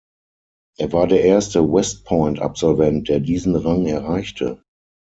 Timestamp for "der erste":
1.05-1.61